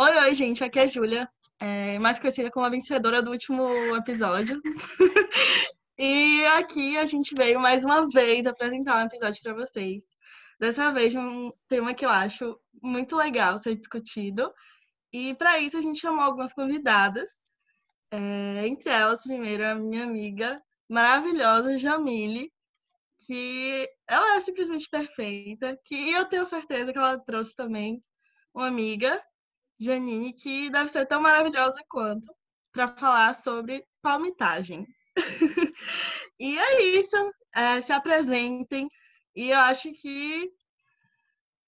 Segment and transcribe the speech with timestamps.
[0.00, 3.68] Oi, oi, gente, aqui é a Júlia, é, mais conhecida como a vencedora do último
[3.96, 4.62] episódio.
[5.98, 10.04] e aqui a gente veio mais uma vez apresentar um episódio para vocês.
[10.60, 14.52] Dessa vez, um tema que eu acho muito legal ser discutido.
[15.12, 17.28] E para isso, a gente chamou algumas convidadas.
[18.12, 22.52] É, entre elas, primeiro, a minha amiga maravilhosa, Jamile,
[23.26, 28.00] que ela é simplesmente perfeita, que eu tenho certeza que ela trouxe também
[28.54, 29.16] uma amiga,
[29.78, 32.34] Janine, que deve ser tão maravilhosa quanto,
[32.72, 34.86] para falar sobre palmitagem.
[36.38, 37.16] e é isso,
[37.54, 38.88] é, se apresentem,
[39.34, 40.50] e eu acho que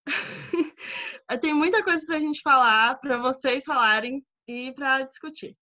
[1.40, 5.52] tem muita coisa para a gente falar, para vocês falarem e para discutir.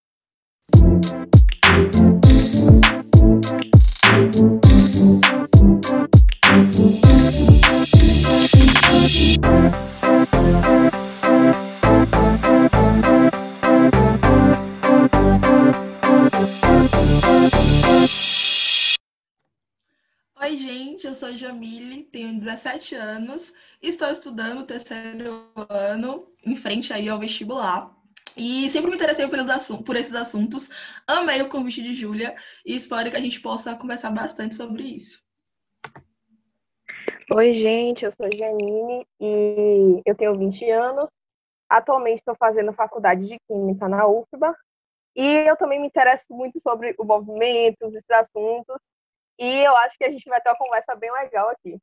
[21.18, 23.52] Sou Jamile, tenho 17 anos,
[23.82, 27.92] estou estudando terceiro ano, em frente aí ao vestibular.
[28.36, 30.70] E sempre me interessei por esses assuntos,
[31.08, 35.20] amei o convite de Júlia e espero que a gente possa conversar bastante sobre isso.
[37.34, 41.10] Oi, gente, eu sou Janine e eu tenho 20 anos.
[41.68, 44.56] Atualmente estou fazendo faculdade de Química na UFBA
[45.16, 48.78] e eu também me interesso muito sobre o movimento, esses assuntos
[49.38, 51.80] e eu acho que a gente vai ter uma conversa bem legal aqui.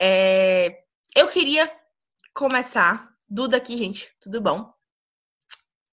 [0.00, 1.70] É, eu queria
[2.34, 3.12] começar.
[3.28, 4.72] Duda aqui, gente, tudo bom?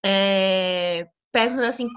[0.06, 1.88] É, perguntando assim,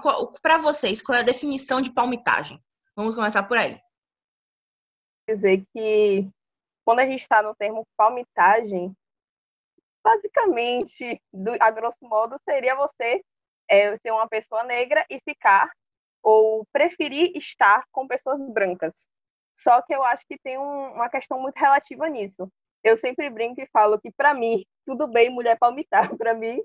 [0.41, 2.63] para vocês, qual é a definição de palmitagem?
[2.95, 3.79] Vamos começar por aí.
[5.27, 6.29] Dizer que
[6.85, 8.95] quando a gente está no termo palmitagem,
[10.03, 13.23] basicamente, do, a grosso modo, seria você
[13.67, 15.71] é, ser uma pessoa negra e ficar
[16.25, 19.07] ou preferir estar com pessoas brancas.
[19.55, 22.51] Só que eu acho que tem um, uma questão muito relativa nisso.
[22.83, 26.09] Eu sempre brinco e falo que, para mim, tudo bem mulher palmitar.
[26.17, 26.59] Para mim,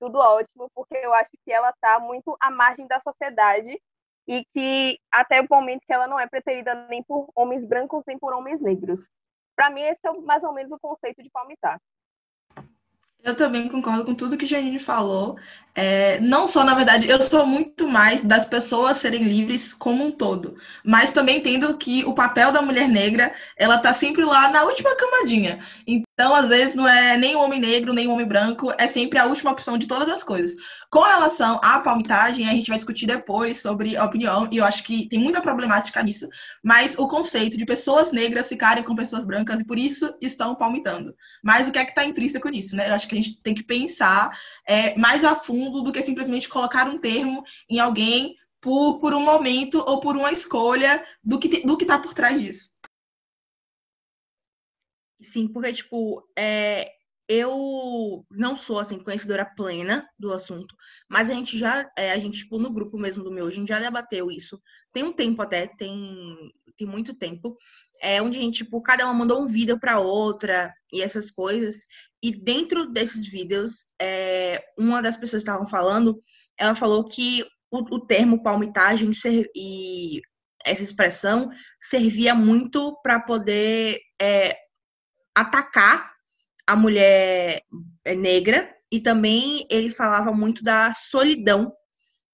[0.00, 3.78] tudo ótimo, porque eu acho que ela está muito à margem da sociedade
[4.26, 8.18] e que, até o momento que ela não é preterida nem por homens brancos nem
[8.18, 9.10] por homens negros.
[9.54, 11.78] Para mim, esse é mais ou menos o conceito de palmitar.
[13.24, 15.36] Eu também concordo com tudo que Janine falou.
[15.74, 20.10] É, não só, na verdade, eu sou muito mais das pessoas serem livres como um
[20.10, 24.64] todo, mas também entendo que o papel da mulher negra, ela tá sempre lá na
[24.64, 25.60] última camadinha.
[25.86, 29.18] Então, às vezes, não é nem o homem negro, nem o homem branco, é sempre
[29.18, 30.54] a última opção de todas as coisas.
[30.92, 34.84] Com relação à palmitagem, a gente vai discutir depois sobre a opinião, e eu acho
[34.84, 36.28] que tem muita problemática nisso,
[36.62, 41.16] mas o conceito de pessoas negras ficarem com pessoas brancas e por isso estão palmitando.
[41.42, 42.90] Mas o que é que está intrínseco nisso, né?
[42.90, 44.38] Eu acho que a gente tem que pensar
[44.68, 49.24] é, mais a fundo do que simplesmente colocar um termo em alguém por, por um
[49.24, 52.70] momento ou por uma escolha do que do que está por trás disso.
[55.22, 56.92] Sim, porque, tipo, é,
[57.32, 60.74] eu não sou, assim, conhecedora plena do assunto,
[61.08, 63.68] mas a gente já, é, a gente, tipo, no grupo mesmo do meu, a gente
[63.68, 64.60] já debateu isso.
[64.92, 66.36] Tem um tempo até, tem,
[66.76, 67.56] tem muito tempo,
[68.02, 71.86] é, onde a gente, tipo, cada uma mandou um vídeo para outra e essas coisas.
[72.22, 76.22] E dentro desses vídeos, é, uma das pessoas que estavam falando,
[76.58, 79.10] ela falou que o, o termo palmitagem
[79.56, 80.20] e
[80.66, 81.48] essa expressão
[81.80, 84.54] servia muito para poder é,
[85.34, 86.11] atacar
[86.66, 87.62] a mulher
[88.04, 91.72] eh, negra e também ele falava muito da solidão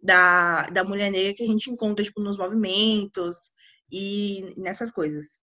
[0.02, 3.50] da, da mulher negra que a gente encontra tipo, nos movimentos
[3.90, 5.40] e nessas coisas.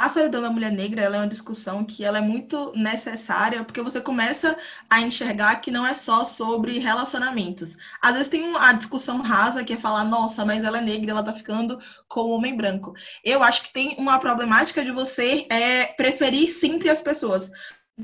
[0.00, 4.00] A solidão da mulher negra é uma discussão que ela é muito necessária, porque você
[4.00, 4.56] começa
[4.88, 7.76] a enxergar que não é só sobre relacionamentos.
[8.00, 11.22] Às vezes tem uma discussão rasa que é falar, nossa, mas ela é negra, ela
[11.22, 11.78] tá ficando
[12.08, 12.94] com o homem branco.
[13.22, 17.50] Eu acho que tem uma problemática de você é, preferir sempre as pessoas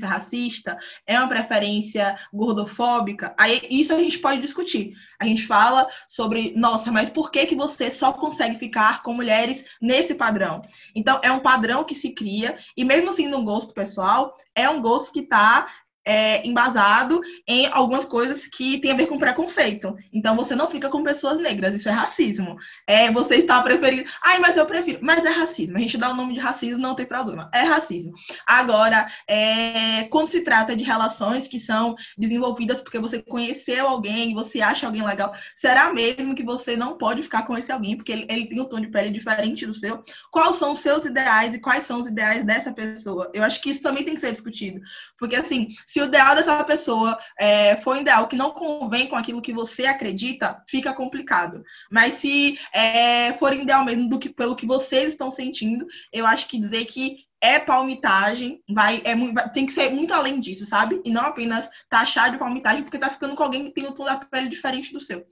[0.05, 4.93] racista, é uma preferência gordofóbica, aí isso a gente pode discutir.
[5.19, 9.65] A gente fala sobre, nossa, mas por que que você só consegue ficar com mulheres
[9.81, 10.61] nesse padrão?
[10.95, 14.81] Então, é um padrão que se cria, e mesmo sendo um gosto pessoal, é um
[14.81, 15.67] gosto que está
[16.07, 19.93] é, embasado em algumas coisas que tem a ver com preconceito.
[20.13, 22.55] Então você não fica com pessoas negras, isso é racismo.
[22.87, 24.09] É, você está preferindo.
[24.23, 24.99] Ai, mas eu prefiro.
[25.01, 25.75] Mas é racismo.
[25.75, 27.49] A gente dá o nome de racismo, não tem problema.
[27.53, 28.13] É racismo.
[28.47, 34.61] Agora, é, quando se trata de relações que são desenvolvidas porque você conheceu alguém, você
[34.61, 38.25] acha alguém legal, será mesmo que você não pode ficar com esse alguém porque ele,
[38.29, 40.01] ele tem um tom de pele diferente do seu?
[40.31, 43.29] Quais são os seus ideais e quais são os ideais dessa pessoa?
[43.33, 44.79] Eu acho que isso também tem que ser discutido.
[45.17, 45.67] Porque, assim,
[45.97, 49.51] se o ideal dessa pessoa é, for um ideal que não convém com aquilo que
[49.51, 51.63] você acredita, fica complicado.
[51.91, 56.47] Mas se é, for ideal mesmo do que, pelo que vocês estão sentindo, eu acho
[56.47, 59.15] que dizer que é palmitagem, vai, é,
[59.49, 61.01] tem que ser muito além disso, sabe?
[61.03, 64.05] E não apenas taxar de palmitagem porque tá ficando com alguém que tem um tom
[64.05, 65.25] da pele diferente do seu.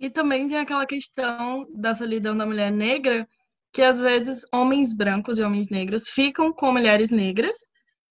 [0.00, 3.28] E também tem aquela questão da solidão da mulher negra,
[3.72, 7.56] que às vezes homens brancos e homens negros ficam com mulheres negras,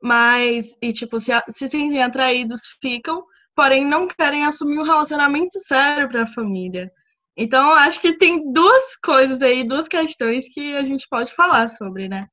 [0.01, 3.23] mas, e tipo, se, se sentem atraídos, ficam,
[3.55, 6.91] porém não querem assumir um relacionamento sério para a família.
[7.37, 12.09] Então, acho que tem duas coisas aí, duas questões que a gente pode falar sobre,
[12.09, 12.27] né?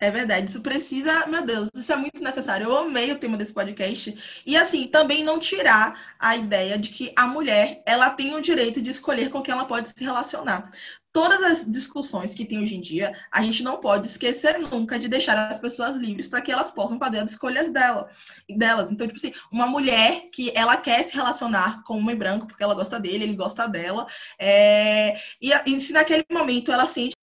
[0.00, 2.66] É verdade, isso precisa, meu Deus, isso é muito necessário.
[2.66, 4.42] Eu amei o tema desse podcast.
[4.44, 8.82] E assim, também não tirar a ideia de que a mulher, ela tem o direito
[8.82, 10.70] de escolher com quem ela pode se relacionar.
[11.14, 15.06] Todas as discussões que tem hoje em dia, a gente não pode esquecer nunca de
[15.06, 18.10] deixar as pessoas livres para que elas possam fazer as escolhas dela,
[18.50, 18.90] delas.
[18.90, 22.64] Então, tipo assim, uma mulher que ela quer se relacionar com um homem branco porque
[22.64, 25.16] ela gosta dele, ele gosta dela, é...
[25.40, 27.14] e, e se naquele momento ela sente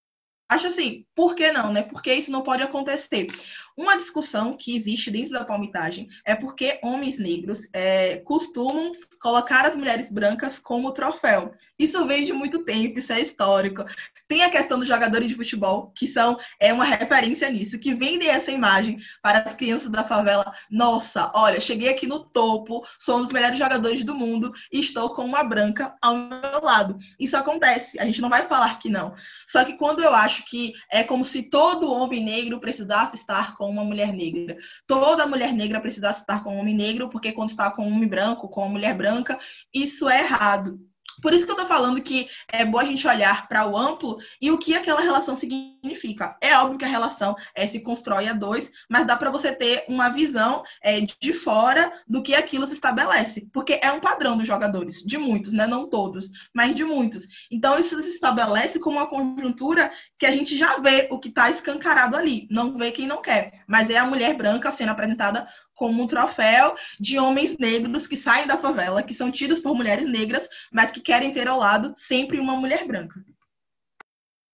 [0.51, 1.81] Acho assim, por que não, né?
[1.81, 3.25] Porque isso não pode acontecer.
[3.77, 9.77] Uma discussão que existe dentro da palmitagem é porque homens negros é, costumam colocar as
[9.77, 11.53] mulheres brancas como troféu.
[11.79, 13.85] Isso vem de muito tempo, isso é histórico.
[14.27, 18.27] Tem a questão dos jogadores de futebol, que são é uma referência nisso, que vendem
[18.27, 20.53] essa imagem para as crianças da favela.
[20.69, 25.11] Nossa, olha, cheguei aqui no topo, sou um dos melhores jogadores do mundo e estou
[25.11, 26.97] com uma branca ao meu lado.
[27.17, 29.15] Isso acontece, a gente não vai falar que não.
[29.47, 33.69] Só que quando eu acho que é como se todo homem negro precisasse estar com
[33.69, 34.57] uma mulher negra.
[34.87, 38.07] Toda mulher negra precisasse estar com um homem negro, porque quando está com um homem
[38.07, 39.37] branco, com uma mulher branca,
[39.73, 40.79] isso é errado.
[41.21, 44.17] Por isso que eu tô falando que é bom a gente olhar para o amplo
[44.41, 46.37] e o que aquela relação significa.
[46.41, 49.85] É óbvio que a relação é, se constrói a dois, mas dá para você ter
[49.87, 53.47] uma visão é, de fora do que aquilo se estabelece.
[53.53, 55.67] Porque é um padrão dos jogadores, de muitos, né?
[55.67, 57.27] Não todos, mas de muitos.
[57.51, 61.49] Então isso se estabelece como uma conjuntura que a gente já vê o que está
[61.49, 62.47] escancarado ali.
[62.49, 63.63] Não vê quem não quer.
[63.67, 68.47] Mas é a mulher branca sendo apresentada como um troféu de homens negros que saem
[68.47, 72.39] da favela, que são tidos por mulheres negras, mas que querem ter ao lado sempre
[72.39, 73.23] uma mulher branca.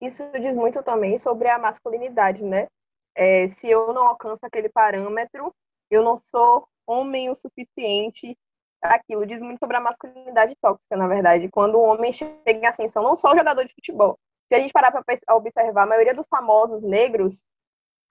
[0.02, 2.68] Isso diz muito também sobre a masculinidade, né?
[3.16, 5.54] É, se eu não alcanço aquele parâmetro,
[5.90, 8.38] eu não sou homem o suficiente
[8.82, 9.26] aquilo.
[9.26, 11.50] Diz muito sobre a masculinidade tóxica, na verdade.
[11.50, 14.18] Quando o homem chega em ascensão, não só o jogador de futebol.
[14.48, 15.04] Se a gente parar para
[15.36, 17.44] observar, a maioria dos famosos negros,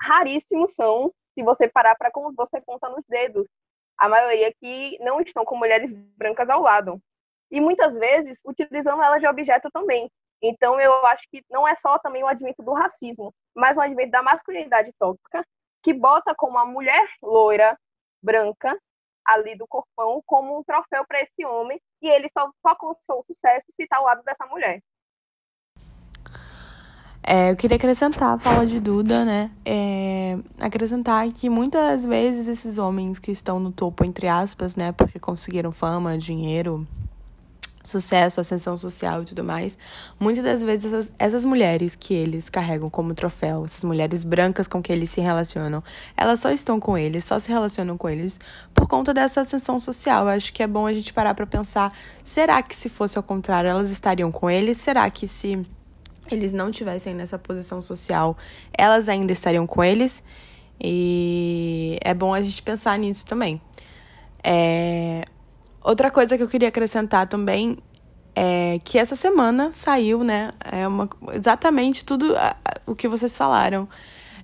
[0.03, 3.47] raríssimos são se você parar para como você conta nos dedos,
[3.99, 7.01] a maioria que não estão com mulheres brancas ao lado.
[7.51, 10.11] E muitas vezes utilizando elas de objeto também.
[10.43, 14.11] Então eu acho que não é só também o advento do racismo, mas o advento
[14.11, 15.45] da masculinidade tóxica,
[15.83, 17.79] que bota como a mulher loira,
[18.23, 18.77] branca,
[19.25, 23.67] ali do corpão, como um troféu para esse homem, e ele só, só alcançou sucesso
[23.71, 24.81] se está ao lado dessa mulher.
[27.29, 29.51] É, eu queria acrescentar a fala de Duda, né?
[29.65, 34.93] É, acrescentar que muitas vezes esses homens que estão no topo, entre aspas, né?
[34.93, 36.87] Porque conseguiram fama, dinheiro,
[37.83, 39.77] sucesso, ascensão social e tudo mais,
[40.21, 44.81] muitas das vezes essas, essas, mulheres que eles carregam como troféu, essas mulheres brancas com
[44.81, 45.83] que eles se relacionam,
[46.17, 48.39] elas só estão com eles, só se relacionam com eles
[48.73, 50.27] por conta dessa ascensão social.
[50.27, 51.93] Eu acho que é bom a gente parar para pensar,
[52.25, 54.77] será que se fosse ao contrário, elas estariam com eles?
[54.79, 55.67] Será que se
[56.31, 58.37] eles não tivessem nessa posição social,
[58.77, 60.23] elas ainda estariam com eles.
[60.81, 63.61] E é bom a gente pensar nisso também.
[64.43, 65.25] É...
[65.83, 67.79] Outra coisa que eu queria acrescentar também
[68.35, 70.53] é que essa semana saiu, né?
[70.65, 72.35] É uma, exatamente tudo
[72.87, 73.89] o que vocês falaram.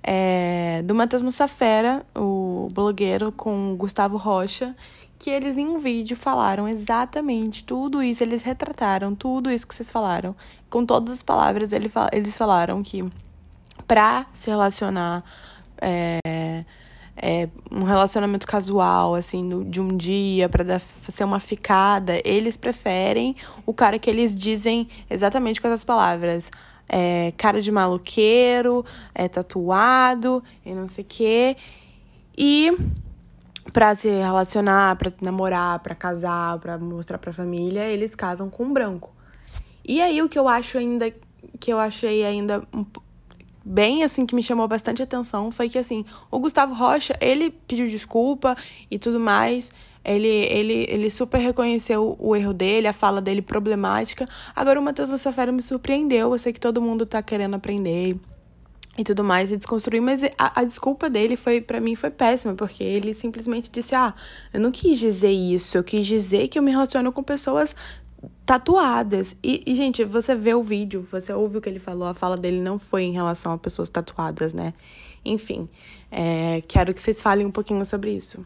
[0.03, 4.75] É, do Matheus Mussafera, o blogueiro, com o Gustavo Rocha,
[5.19, 9.93] que eles em um vídeo falaram exatamente tudo isso, eles retrataram tudo isso que vocês
[9.93, 10.35] falaram.
[10.73, 13.05] Com todas as palavras, eles falaram que
[13.87, 15.23] pra se relacionar,
[15.79, 16.65] é,
[17.15, 23.37] é, um relacionamento casual, assim, de um dia, para ser uma ficada, eles preferem
[23.67, 26.51] o cara que eles dizem exatamente com essas palavras.
[26.89, 28.83] É, cara de maloqueiro,
[29.15, 31.57] é tatuado e não sei o quê.
[32.35, 32.75] E
[33.75, 38.73] para se relacionar, para namorar, para casar, para mostrar para família, eles casam com um
[38.73, 39.13] branco.
[39.85, 41.13] E aí o que eu acho ainda
[41.59, 42.63] que eu achei ainda
[43.65, 47.87] bem assim que me chamou bastante atenção foi que assim, o Gustavo Rocha, ele pediu
[47.89, 48.57] desculpa
[48.91, 49.71] e tudo mais.
[50.05, 54.27] Ele, ele, ele super reconheceu o erro dele, a fala dele problemática.
[54.55, 56.33] Agora o Matheus Mussafera me surpreendeu.
[56.33, 58.17] Eu sei que todo mundo tá querendo aprender
[58.99, 62.55] e tudo mais e desconstruir, mas a, a desculpa dele foi para mim foi péssima,
[62.55, 64.13] porque ele simplesmente disse: "Ah,
[64.53, 67.75] eu não quis dizer isso, eu quis dizer que eu me relaciono com pessoas
[68.47, 69.37] tatuadas".
[69.43, 72.37] E, e gente, você vê o vídeo, você ouve o que ele falou, a fala
[72.37, 74.73] dele não foi em relação a pessoas tatuadas, né?
[75.25, 75.69] Enfim,
[76.11, 78.45] é, quero que vocês falem um pouquinho sobre isso.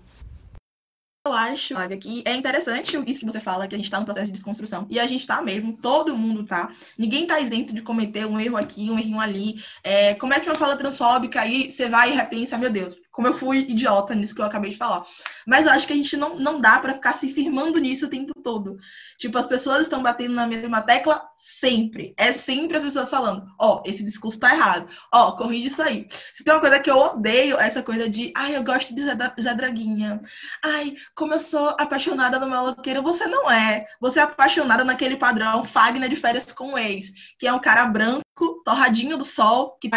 [1.26, 4.04] Eu acho, Flávia, que é interessante isso que você fala, que a gente está no
[4.04, 4.86] processo de desconstrução.
[4.88, 6.70] E a gente está mesmo, todo mundo tá.
[6.96, 9.56] Ninguém está isento de cometer um erro aqui, um errinho ali.
[9.82, 13.26] É, como é que uma fala transfóbica aí você vai e repensa, meu Deus, como
[13.26, 15.02] eu fui idiota nisso que eu acabei de falar.
[15.44, 18.10] Mas eu acho que a gente não, não dá para ficar se firmando nisso o
[18.10, 18.76] tempo todo.
[19.18, 22.14] Tipo, as pessoas estão batendo na mesma tecla sempre.
[22.16, 24.88] É sempre as pessoas falando: ó, oh, esse discurso tá errado.
[25.12, 26.06] Ó, oh, corrige isso aí.
[26.34, 29.54] Se tem uma coisa que eu odeio, essa coisa de, ai, eu gosto de Zé
[29.54, 30.20] Draguinha.
[30.64, 33.02] Ai, como eu sou apaixonada no maloqueiro.
[33.02, 33.86] Você não é.
[34.00, 37.86] Você é apaixonada naquele padrão Fagner de férias com o ex, que é um cara
[37.86, 38.22] branco
[38.64, 39.88] torradinho do sol, que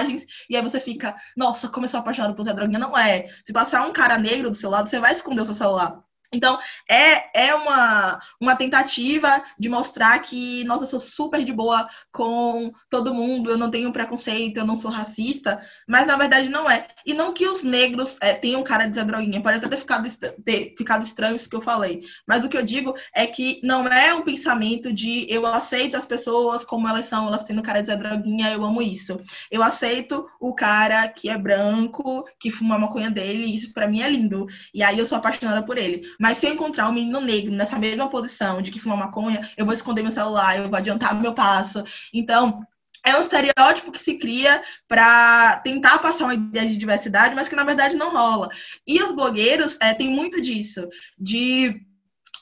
[0.49, 2.79] e aí você fica, nossa, como eu sou apaixonado por Zé Droguinha.
[2.79, 3.27] Não é.
[3.43, 6.03] Se passar um cara negro do seu lado, você vai esconder o seu celular.
[6.33, 6.57] Então,
[6.89, 12.71] é, é uma, uma tentativa de mostrar que, nossa, eu sou super de boa com
[12.89, 16.87] todo mundo, eu não tenho preconceito, eu não sou racista, mas na verdade não é.
[17.05, 20.07] E não que os negros é, tenham cara de Zé Droguinha, pode até ter ficado,
[20.43, 23.87] ter ficado estranho isso que eu falei, mas o que eu digo é que não
[23.87, 27.87] é um pensamento de eu aceito as pessoas como elas são, elas tendo cara de
[27.87, 29.19] Zé Droguinha, eu amo isso.
[29.49, 34.01] Eu aceito o cara que é branco, que fuma a maconha dele, isso para mim
[34.01, 34.47] é lindo.
[34.73, 36.03] E aí eu sou apaixonada por ele.
[36.19, 39.65] Mas se eu encontrar um menino negro nessa mesma posição de que fuma maconha, eu
[39.65, 41.83] vou esconder meu celular, eu vou adiantar meu passo.
[42.13, 42.61] Então,
[43.05, 47.55] é um estereótipo que se cria para tentar passar uma ideia de diversidade, mas que
[47.55, 48.49] na verdade não rola.
[48.85, 51.81] E os blogueiros é, têm muito disso, de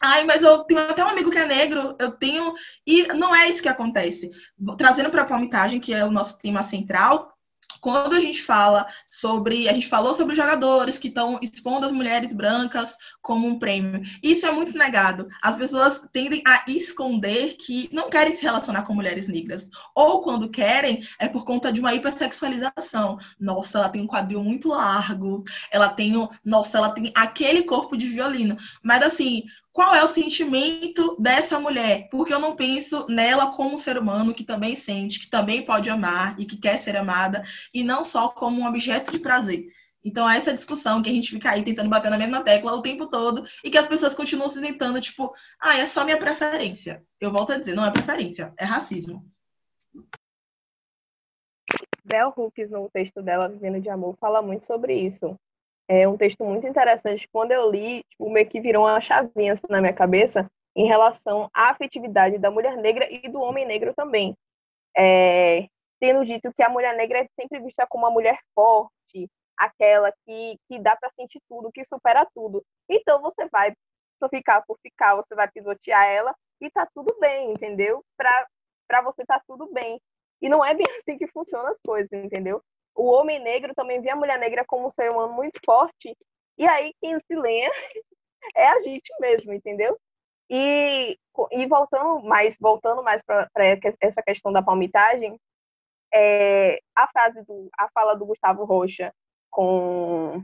[0.02, 2.54] Ai, mas eu tenho até um amigo que é negro, eu tenho.
[2.86, 4.30] E não é isso que acontece.
[4.78, 7.37] Trazendo para a palmitagem, que é o nosso tema central,
[7.82, 12.34] quando a gente fala sobre, a gente falou sobre jogadores que estão expondo as mulheres
[12.34, 14.02] brancas como um prêmio.
[14.22, 15.28] Isso é muito negado.
[15.42, 19.70] As pessoas tendem a esconder que não querem se relacionar com mulheres negras.
[19.96, 23.20] Ou quando querem, é por conta de uma hipersexualização.
[23.40, 28.08] Nossa, ela tem um quadril muito largo, ela tem, nossa, ela tem aquele corpo de
[28.08, 28.58] violino.
[28.82, 29.44] Mas assim,
[29.78, 34.34] qual é o sentimento dessa mulher, porque eu não penso nela como um ser humano
[34.34, 38.28] que também sente, que também pode amar e que quer ser amada, e não só
[38.28, 39.68] como um objeto de prazer.
[40.04, 43.06] Então, essa discussão que a gente fica aí tentando bater na mesma tecla o tempo
[43.06, 45.32] todo e que as pessoas continuam se tentando, tipo,
[45.62, 47.06] ah, é só minha preferência.
[47.22, 49.24] Eu volto a dizer, não é preferência, é racismo.
[52.04, 55.38] Bell Hooks, no texto dela, Vivendo de Amor, fala muito sobre isso.
[55.88, 57.28] É um texto muito interessante.
[57.32, 61.50] Quando eu li, tipo, meio que virou uma chavinha assim, na minha cabeça em relação
[61.54, 64.36] à afetividade da mulher negra e do homem negro também.
[64.96, 65.68] É,
[66.00, 70.58] tendo dito que a mulher negra é sempre vista como uma mulher forte, aquela que,
[70.68, 72.64] que dá para sentir tudo, que supera tudo.
[72.90, 73.74] Então você vai
[74.20, 78.04] só ficar por ficar, você vai pisotear ela e tá tudo bem, entendeu?
[78.16, 80.00] Para você tá tudo bem.
[80.42, 82.62] E não é bem assim que funcionam as coisas, entendeu?
[82.98, 86.18] O homem negro também vê a mulher negra como um ser humano muito forte,
[86.58, 87.70] e aí quem se lenha
[88.56, 89.98] é a gente mesmo, entendeu?
[90.50, 91.18] E,
[91.52, 93.48] e voltando mais, voltando mais para
[94.02, 95.40] essa questão da palmitagem,
[96.14, 99.14] é, a frase do, a fala do Gustavo Rocha
[99.50, 100.44] com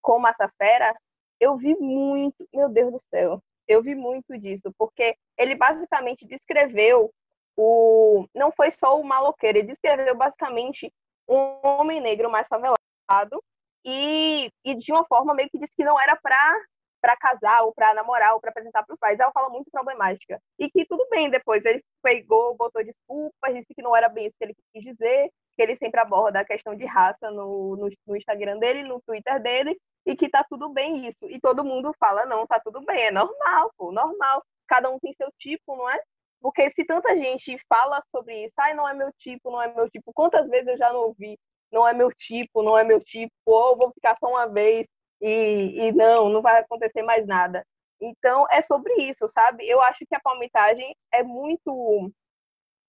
[0.00, 0.92] com Massa Fera,
[1.38, 7.12] eu vi muito, meu Deus do céu, eu vi muito disso, porque ele basicamente descreveu
[7.56, 10.92] o não foi só o maloqueiro, ele descreveu basicamente
[11.28, 13.42] um homem negro mais favelado
[13.84, 16.62] e, e de uma forma meio que disse que não era para
[17.02, 19.18] para casar ou para namorar ou para apresentar para os pais.
[19.18, 20.40] É uma fala muito problemática.
[20.56, 24.36] E que tudo bem, depois ele pegou, botou desculpas, disse que não era bem isso
[24.38, 28.16] que ele quis dizer, que ele sempre aborda a questão de raça no, no, no
[28.16, 29.76] Instagram dele, no Twitter dele,
[30.06, 31.28] e que tá tudo bem isso.
[31.28, 34.44] E todo mundo fala, não, tá tudo bem, é normal, pô, normal.
[34.68, 36.00] Cada um tem seu tipo, não é?
[36.42, 39.88] Porque se tanta gente fala sobre isso, ai, não é meu tipo, não é meu
[39.88, 41.38] tipo, quantas vezes eu já não ouvi,
[41.70, 44.86] não é meu tipo, não é meu tipo, ou vou ficar só uma vez
[45.20, 47.64] e, e não, não vai acontecer mais nada.
[48.00, 49.66] Então, é sobre isso, sabe?
[49.68, 52.12] Eu acho que a palmitagem é muito.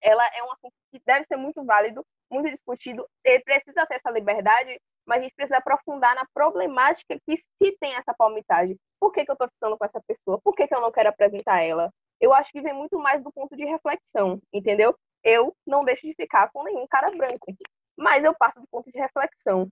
[0.01, 4.09] Ela é um assunto que deve ser muito válido, muito discutido, e precisa ter essa
[4.09, 8.77] liberdade, mas a gente precisa aprofundar na problemática que se tem essa palmitagem.
[8.99, 10.39] Por que, que eu estou ficando com essa pessoa?
[10.43, 11.91] Por que, que eu não quero apresentar ela?
[12.23, 14.97] Eu acho que vem muito mais do ponto de reflexão, entendeu?
[15.21, 17.53] Eu não deixo de ficar com nenhum cara branco,
[17.97, 19.67] mas eu passo do ponto de reflexão.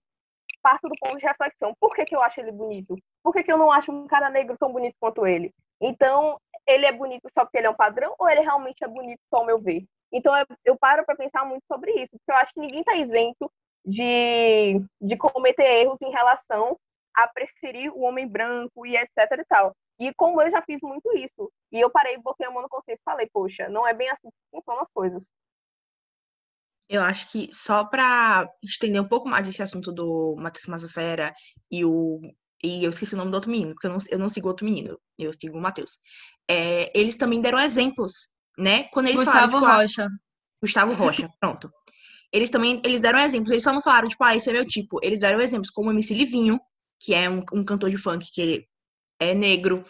[0.62, 1.74] Parto do ponto de reflexão.
[1.80, 2.94] Por que, que eu acho ele bonito?
[3.22, 5.50] Por que, que eu não acho um cara negro tão bonito quanto ele?
[5.80, 9.20] Então, ele é bonito só porque ele é um padrão ou ele realmente é bonito
[9.32, 9.82] ao meu ver?
[10.12, 12.94] Então, eu, eu paro para pensar muito sobre isso, porque eu acho que ninguém está
[12.96, 13.50] isento
[13.82, 16.78] de, de cometer erros em relação
[17.14, 19.76] a preferir o homem branco e etc e tal.
[19.98, 23.00] E como eu já fiz muito isso, e eu parei, botei a mão no consciência
[23.00, 25.28] e falei, poxa, não é bem assim que funcionam as coisas.
[26.88, 31.32] Eu acho que só para estender um pouco mais esse assunto do Matheus Mazafera
[31.70, 32.20] e o.
[32.64, 34.64] E eu esqueci o nome do outro menino, porque eu não, eu não sigo outro
[34.64, 35.98] menino, eu sigo o Matheus.
[36.48, 38.84] É, eles também deram exemplos, né?
[38.84, 40.08] Quando eles Gustavo falaram, tipo, Rocha.
[40.60, 41.72] Gustavo Rocha, pronto.
[42.32, 45.00] Eles também, eles deram exemplos, eles só não falaram, tipo, ah, esse é meu tipo.
[45.02, 46.60] Eles deram exemplos, como o MC Livinho,
[47.02, 48.66] que é um, um cantor de funk que ele
[49.20, 49.84] é negro.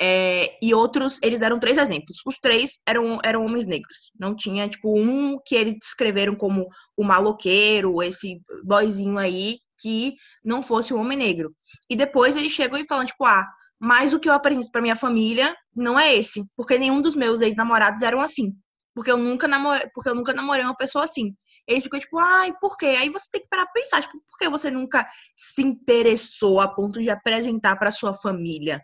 [0.00, 2.18] É, e outros, eles deram três exemplos.
[2.24, 4.12] Os três eram, eram homens negros.
[4.18, 10.62] Não tinha, tipo, um que eles descreveram como o maloqueiro, esse boyzinho aí, que não
[10.62, 11.54] fosse um homem negro.
[11.90, 13.44] E depois eles chegam e falam, tipo, ah,
[13.80, 17.40] mas o que eu apresento para minha família não é esse, porque nenhum dos meus
[17.40, 18.52] ex-namorados eram assim.
[18.94, 21.34] Porque eu nunca namorei, porque eu nunca namorei uma pessoa assim.
[21.68, 22.86] Eles ficam tipo, ai, por quê?
[22.86, 25.06] Aí você tem que parar pra pensar, tipo, por que você nunca
[25.36, 28.82] se interessou a ponto de apresentar para sua família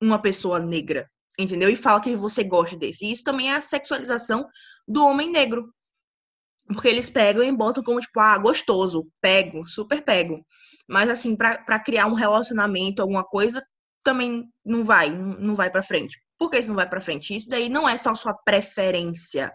[0.00, 1.10] uma pessoa negra?
[1.38, 1.68] Entendeu?
[1.68, 3.06] E fala que você gosta desse.
[3.06, 4.46] E isso também é a sexualização
[4.86, 5.68] do homem negro.
[6.68, 10.46] Porque eles pegam e botam como, tipo, ah, gostoso, pego, super pego.
[10.88, 13.60] Mas, assim, para criar um relacionamento, alguma coisa,
[14.04, 16.20] também não vai, não vai para frente.
[16.38, 17.34] Por que isso não vai para frente?
[17.34, 19.52] Isso daí não é só sua preferência.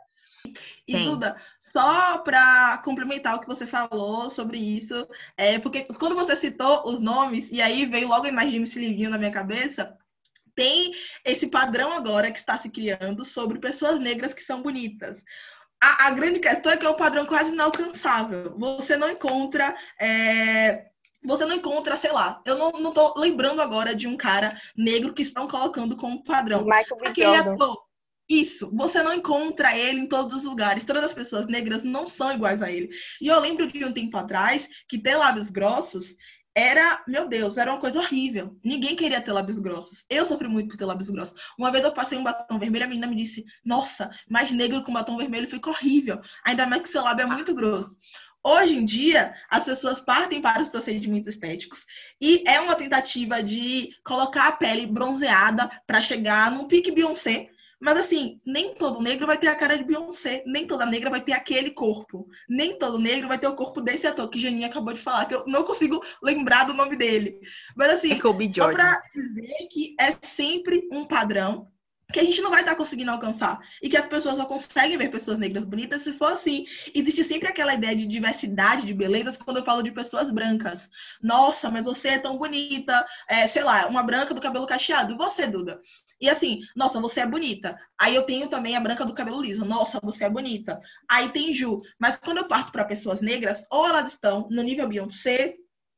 [0.88, 1.06] E Tem.
[1.06, 6.88] Duda, só para complementar o que você falou sobre isso, é porque quando você citou
[6.88, 9.98] os nomes, e aí veio logo a imagem de Livinho na minha cabeça,
[10.56, 10.92] tem
[11.24, 15.24] esse padrão agora que está se criando sobre pessoas negras que são bonitas.
[15.80, 18.58] A, a grande questão é que é um padrão quase inalcançável.
[18.58, 19.75] Você não encontra.
[20.00, 20.88] é,
[21.24, 25.13] Você não encontra, sei lá, eu não, não tô lembrando agora de um cara negro
[25.13, 26.63] que estão colocando como padrão.
[26.63, 27.08] Michael B.
[27.08, 27.54] Aquele Jordan.
[27.54, 27.87] ator.
[28.30, 30.84] Isso, você não encontra ele em todos os lugares.
[30.84, 32.90] Todas as pessoas negras não são iguais a ele.
[33.22, 36.16] E eu lembro de um tempo atrás que ter lábios grossos
[36.54, 38.58] era, meu Deus, era uma coisa horrível.
[38.66, 40.04] Ninguém queria ter lábios grossos.
[40.10, 41.40] Eu sofri muito por ter lábios grossos.
[41.58, 44.92] Uma vez eu passei um batom vermelho, a menina me disse: Nossa, mas negro com
[44.92, 46.20] batom vermelho fica horrível.
[46.44, 47.96] Ainda mais que seu lábio é muito grosso.
[48.44, 51.86] Hoje em dia, as pessoas partem para os procedimentos estéticos
[52.20, 57.98] e é uma tentativa de colocar a pele bronzeada para chegar num pique Beyoncé, mas
[57.98, 61.34] assim, nem todo negro vai ter a cara de Beyoncé, nem toda negra vai ter
[61.34, 62.28] aquele corpo.
[62.50, 65.36] Nem todo negro vai ter o corpo desse ator que Janinha acabou de falar, que
[65.36, 67.40] eu não consigo lembrar do nome dele.
[67.76, 71.72] Mas assim, É Kobe só pra dizer que é sempre um padrão
[72.12, 73.60] que a gente não vai estar conseguindo alcançar.
[73.82, 76.65] E que as pessoas só conseguem ver pessoas negras bonitas se for assim.
[76.93, 80.89] Existe sempre aquela ideia de diversidade de belezas quando eu falo de pessoas brancas.
[81.22, 83.06] Nossa, mas você é tão bonita.
[83.28, 85.17] É, sei lá, uma branca do cabelo cacheado.
[85.17, 85.80] Você, Duda?
[86.20, 87.78] E assim, nossa, você é bonita.
[88.00, 89.65] Aí eu tenho também a branca do cabelo liso.
[89.65, 90.80] Nossa, você é bonita.
[91.10, 91.82] Aí tem Ju.
[92.00, 95.58] Mas quando eu parto para pessoas negras, ou elas estão no nível Beyoncé,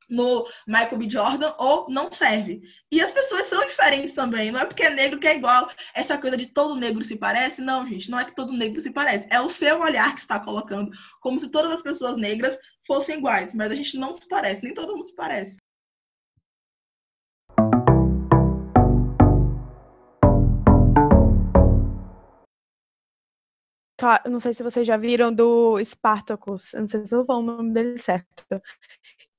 [0.10, 1.10] no Michael B.
[1.10, 2.62] Jordan, ou não serve.
[2.91, 4.52] E as pessoas são diferentes também.
[4.52, 5.69] Não é porque é negro que é igual.
[5.93, 7.62] Essa coisa de todo negro se parece.
[7.62, 9.28] Não, gente, não é que todo negro se parece.
[9.30, 10.91] É o seu olhar que está colocando
[11.22, 13.54] como se todas as pessoas negras fossem iguais.
[13.54, 14.63] Mas a gente não se parece.
[14.63, 15.58] Nem todo mundo se parece.
[23.98, 27.41] Ca- Não sei se vocês já viram do Spartacus, não sei se eu vou o
[27.41, 28.45] nome dele certo.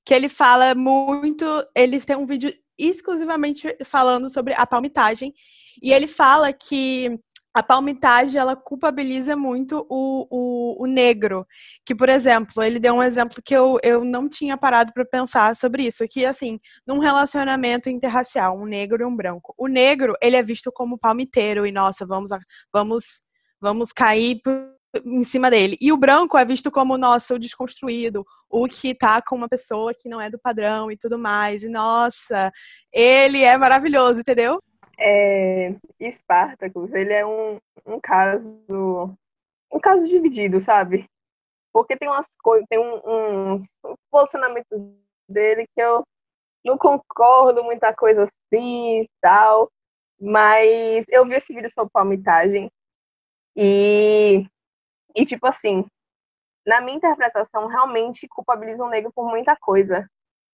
[0.05, 1.45] Que ele fala muito.
[1.75, 5.33] Ele tem um vídeo exclusivamente falando sobre a palmitagem.
[5.81, 7.19] E ele fala que
[7.53, 11.45] a palmitagem ela culpabiliza muito o, o, o negro.
[11.85, 15.55] Que, por exemplo, ele deu um exemplo que eu, eu não tinha parado para pensar
[15.55, 16.05] sobre isso.
[16.09, 19.53] Que, assim, num relacionamento interracial, um negro e um branco.
[19.57, 22.29] O negro, ele é visto como palmiteiro e, nossa, vamos,
[22.73, 23.21] vamos
[23.61, 24.41] vamos cair
[25.05, 25.77] em cima dele.
[25.79, 29.93] E o branco é visto como, nossa, o desconstruído, o que tá com uma pessoa
[29.93, 31.63] que não é do padrão e tudo mais.
[31.63, 32.51] E, nossa,
[32.91, 34.59] ele é maravilhoso, entendeu?
[34.99, 35.73] É,
[36.11, 39.17] Spartacus, ele é um, um caso
[39.71, 41.09] um caso dividido, sabe?
[41.73, 43.65] Porque tem umas coisas, tem um, uns
[44.11, 44.67] posicionamentos
[45.27, 46.03] dele que eu
[46.63, 49.71] não concordo muita coisa assim e tal,
[50.19, 52.69] mas eu vi esse vídeo sobre palmitagem
[53.55, 54.45] e,
[55.15, 55.85] e tipo assim,
[56.65, 60.07] na minha interpretação, realmente culpabiliza o negro por muita coisa.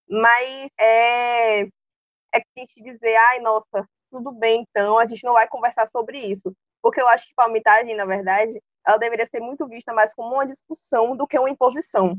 [0.10, 5.88] Mas é, é gente dizer, ai, nossa, tudo bem, então a gente não vai conversar
[5.88, 6.54] sobre isso.
[6.82, 10.48] Porque eu acho que palmitagem, na verdade, ela deveria ser muito vista mais como uma
[10.48, 12.18] discussão do que uma imposição.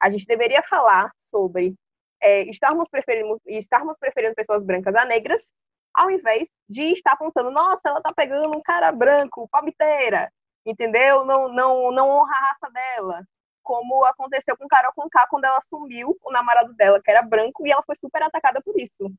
[0.00, 1.74] A gente deveria falar sobre
[2.20, 5.52] é, estarmos, preferindo, estarmos preferindo pessoas brancas a negras,
[5.92, 10.30] ao invés de estar apontando, nossa, ela tá pegando um cara branco, palmiteira,
[10.66, 11.24] entendeu?
[11.24, 13.24] Não, não, não honra a raça dela.
[13.62, 17.72] como aconteceu com Carol Conká quando ela assumiu o namorado dela, que era branco, e
[17.72, 19.10] ela foi super atacada por isso.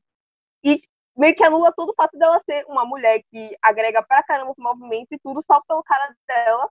[0.64, 0.78] E
[1.16, 4.62] meio que anula todo o fato dela ser uma mulher que agrega pra caramba o
[4.62, 6.70] movimento e tudo só pelo cara dela,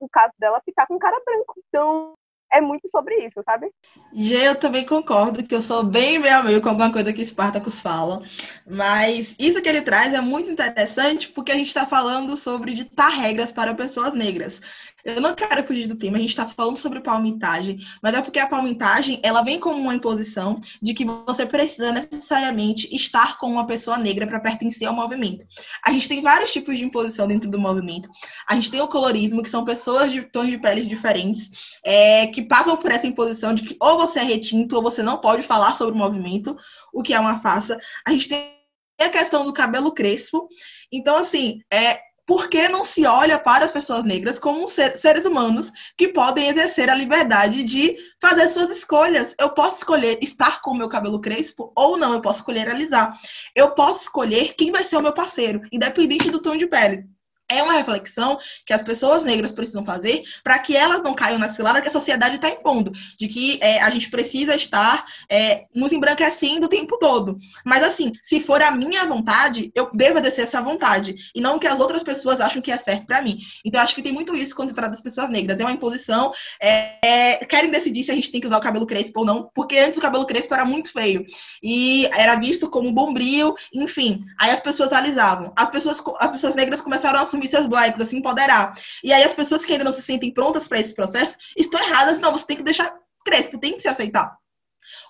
[0.00, 1.54] o caso dela ficar com cara branco.
[1.68, 2.14] Então,
[2.52, 3.70] é muito sobre isso, sabe?
[4.14, 7.24] Gê, eu também concordo que eu sou bem meio a meio com alguma coisa que
[7.24, 8.22] Spartacus fala,
[8.66, 13.10] mas isso que ele traz é muito interessante porque a gente está falando sobre ditar
[13.10, 14.60] regras para pessoas negras.
[15.08, 18.38] Eu não quero fugir do tema, a gente está falando sobre palmitagem, mas é porque
[18.38, 23.66] a palmitagem ela vem como uma imposição de que você precisa necessariamente estar com uma
[23.66, 25.46] pessoa negra para pertencer ao movimento.
[25.82, 28.10] A gente tem vários tipos de imposição dentro do movimento.
[28.46, 32.42] A gente tem o colorismo, que são pessoas de tons de pele diferentes, é, que
[32.42, 35.72] passam por essa imposição de que ou você é retinto ou você não pode falar
[35.72, 36.54] sobre o movimento,
[36.92, 37.78] o que é uma farsa.
[38.06, 38.58] A gente tem
[39.00, 40.48] a questão do cabelo crespo.
[40.92, 45.72] Então, assim, é, por que não se olha para as pessoas negras como seres humanos
[45.96, 49.34] que podem exercer a liberdade de fazer suas escolhas?
[49.40, 53.18] Eu posso escolher estar com o meu cabelo crespo ou não, eu posso escolher alisar.
[53.54, 57.08] Eu posso escolher quem vai ser o meu parceiro, independente do tom de pele
[57.48, 61.48] é uma reflexão que as pessoas negras precisam fazer para que elas não caiam na
[61.48, 65.92] cilada que a sociedade está impondo, de que é, a gente precisa estar é, nos
[65.92, 67.36] embranquecendo o tempo todo.
[67.64, 71.58] Mas assim, se for a minha vontade, eu devo exercer essa vontade, e não o
[71.58, 73.38] que as outras pessoas acham que é certo para mim.
[73.64, 75.60] Então, acho que tem muito isso quando se trata das pessoas negras.
[75.60, 76.32] É uma imposição.
[76.60, 79.50] É, é, querem decidir se a gente tem que usar o cabelo crespo ou não,
[79.54, 81.24] porque antes o cabelo crespo era muito feio.
[81.62, 84.20] E era visto como bombril, enfim.
[84.40, 85.52] Aí as pessoas alisavam.
[85.56, 88.74] As pessoas, as pessoas negras começaram a assumir assumir seus blacks, a se empoderar.
[89.02, 92.18] E aí as pessoas que ainda não se sentem prontas para esse processo estão erradas.
[92.18, 92.92] Não, você tem que deixar
[93.24, 94.36] crespo, tem que se aceitar.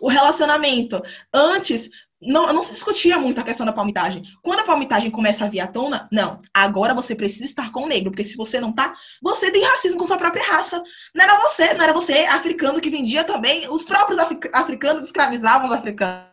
[0.00, 1.02] O relacionamento.
[1.32, 1.88] Antes,
[2.20, 4.24] não, não se discutia muito a questão da palmitagem.
[4.42, 6.40] Quando a palmitagem começa a vir à tona, não.
[6.52, 9.98] Agora você precisa estar com o negro, porque se você não tá, você tem racismo
[9.98, 10.82] com sua própria raça.
[11.14, 13.68] Não era você, não era você africano que vendia também.
[13.68, 14.18] Os próprios
[14.52, 16.27] africanos escravizavam os africanos.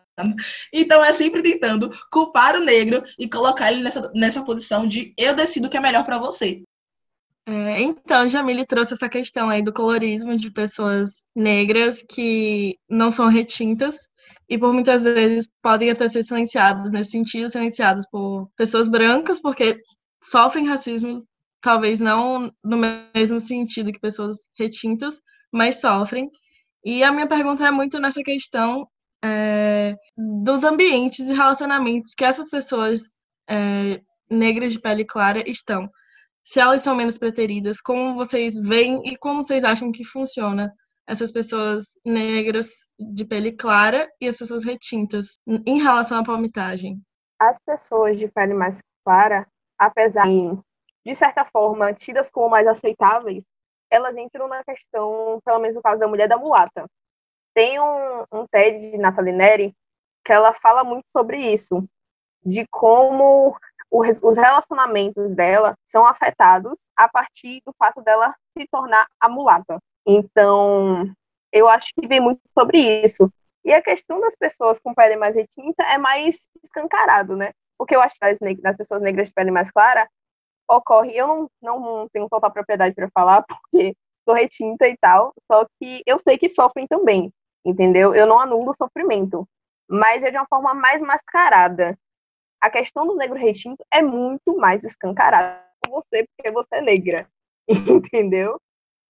[0.72, 5.34] Então é sempre tentando culpar o negro e colocar ele nessa, nessa posição de eu
[5.34, 6.62] decido o que é melhor para você.
[7.48, 13.28] É, então, Jamile trouxe essa questão aí do colorismo de pessoas negras que não são
[13.28, 13.96] retintas
[14.48, 19.80] e por muitas vezes podem até ser silenciadas nesse sentido, silenciadas por pessoas brancas porque
[20.22, 21.24] sofrem racismo,
[21.60, 22.76] talvez não no
[23.14, 25.20] mesmo sentido que pessoas retintas,
[25.52, 26.30] mas sofrem.
[26.84, 28.88] E a minha pergunta é muito nessa questão
[29.26, 33.02] é, dos ambientes e relacionamentos que essas pessoas
[33.48, 35.88] é, negras de pele clara estão.
[36.44, 40.72] Se elas são menos preteridas, como vocês veem e como vocês acham que funciona
[41.06, 47.00] essas pessoas negras de pele clara e as pessoas retintas em relação à palmitagem?
[47.38, 49.46] As pessoas de pele mais clara,
[49.78, 50.58] apesar de,
[51.04, 53.44] de certa forma, tidas como mais aceitáveis,
[53.90, 56.86] elas entram na questão, pelo menos no caso da mulher da mulata,
[57.56, 59.74] tem um, um TED de Nathalie Neri
[60.22, 61.88] que ela fala muito sobre isso,
[62.44, 63.56] de como
[63.90, 69.78] os relacionamentos dela são afetados a partir do fato dela se tornar a mulata.
[70.06, 71.10] Então,
[71.50, 73.32] eu acho que vem muito sobre isso.
[73.64, 77.52] E a questão das pessoas com pele mais retinta é mais escancarado, né?
[77.78, 80.06] Porque eu acho que das, das pessoas negras de pele mais clara
[80.68, 81.26] ocorre, eu
[81.62, 83.96] não, não tenho total propriedade para falar, porque
[84.28, 87.32] sou retinta e tal, só que eu sei que sofrem também
[87.66, 88.14] entendeu?
[88.14, 89.46] Eu não anulo o sofrimento,
[89.88, 91.98] mas é de uma forma mais mascarada.
[92.60, 97.28] A questão do negro retinto é muito mais escancarada com você, porque você é negra,
[97.68, 98.60] entendeu?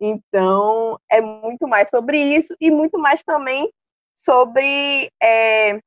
[0.01, 3.71] Então, é muito mais sobre isso e muito mais também
[4.15, 5.79] sobre é,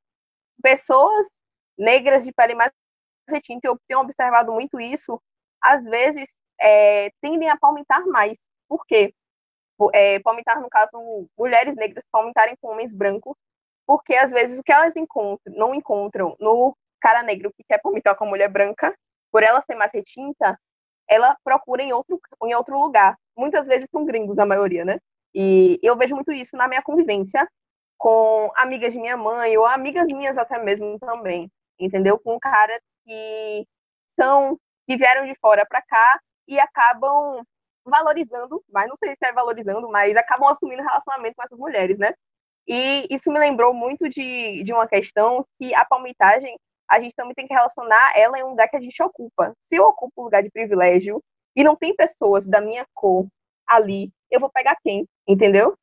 [0.62, 1.28] pessoas
[1.78, 2.72] negras de pele mais
[3.30, 3.68] retinta.
[3.68, 5.20] Eu tenho observado muito isso.
[5.62, 6.30] Às vezes,
[6.62, 8.38] é, tendem a palmitar mais.
[8.68, 9.14] Por quê?
[9.94, 13.36] É, palmitar, no caso, mulheres negras palmitarem com homens brancos,
[13.88, 18.16] porque às vezes o que elas encontram, não encontram no cara negro que quer palmitar
[18.16, 18.94] com a mulher branca,
[19.32, 20.60] por ela ser mais retinta,
[21.08, 23.18] ela procura em outro, em outro lugar.
[23.38, 25.00] Muitas vezes são gringos, a maioria, né?
[25.34, 27.48] E eu vejo muito isso na minha convivência
[27.98, 32.18] com amigas de minha mãe, ou amigas minhas até mesmo também, entendeu?
[32.18, 33.68] Com caras que
[34.12, 37.44] são, que vieram de fora para cá e acabam
[37.90, 42.14] valorizando, mas não sei se é valorizando, mas acabam assumindo relacionamento com essas mulheres, né?
[42.68, 46.56] E isso me lembrou muito de, de uma questão que a palmitagem,
[46.88, 49.54] a gente também tem que relacionar ela em um lugar que a gente ocupa.
[49.62, 51.22] Se eu ocupo um lugar de privilégio
[51.56, 53.28] e não tem pessoas da minha cor
[53.68, 55.76] ali, eu vou pegar quem, entendeu?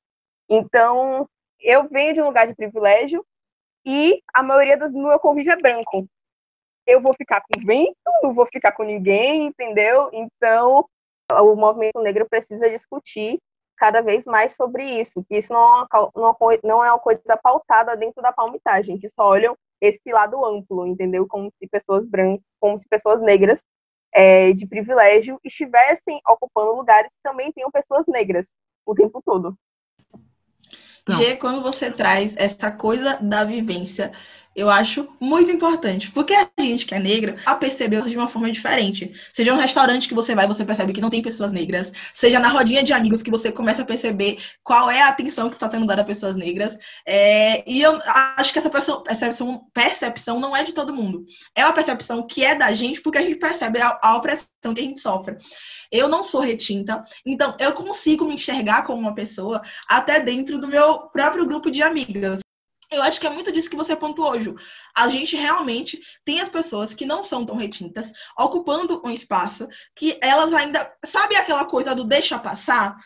[0.49, 1.29] Então,
[1.61, 3.25] eu venho de um lugar de privilégio
[3.85, 6.07] e a maioria do meu convívio é branco.
[6.87, 10.09] Eu vou ficar com vento, não vou ficar com ninguém, entendeu?
[10.13, 10.89] Então,
[11.33, 13.39] o movimento negro precisa discutir
[13.77, 17.97] cada vez mais sobre isso, que isso não é uma, não é uma coisa pautada
[17.97, 21.27] dentro da palmitagem, que só olham esse lado amplo, entendeu?
[21.27, 23.63] Como se pessoas brancas, como se pessoas negras
[24.13, 28.47] é, de privilégio estivessem ocupando lugares que também tenham pessoas negras
[28.87, 29.55] o tempo todo.
[31.09, 34.13] G, quando você traz essa coisa da vivência
[34.57, 36.11] eu acho muito importante.
[36.11, 39.13] Porque a gente que é negra a perceber de uma forma diferente.
[39.33, 41.93] Seja um restaurante que você vai, você percebe que não tem pessoas negras.
[42.15, 45.57] Seja na rodinha de amigos que você começa a perceber qual é a atenção que
[45.57, 46.79] está sendo dada a pessoas negras.
[47.07, 47.63] É...
[47.71, 48.01] e eu
[48.39, 51.27] acho que essa percepção, percepção não é de todo mundo.
[51.55, 54.81] É uma percepção que é da gente porque a gente percebe a, a opressão que
[54.81, 55.37] a gente sofre.
[55.93, 60.67] Eu não sou retinta, então eu consigo me enxergar como uma pessoa até dentro do
[60.67, 62.41] meu próprio grupo de amigas.
[62.91, 64.57] Eu acho que é muito disso que você pontuou, Ju.
[64.97, 70.19] A gente realmente tem as pessoas que não são tão retintas ocupando um espaço que
[70.23, 70.93] elas ainda.
[71.05, 72.97] Sabe aquela coisa do deixa passar?